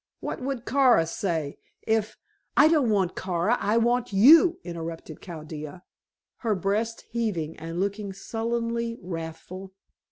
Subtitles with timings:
[0.19, 2.17] "What would Kara say if"
[2.63, 3.55] "I don't want Kara.
[3.61, 5.83] I want you," interrupted Chaldea,
[6.37, 9.73] her breast heaving, and looking sullenly wrathful.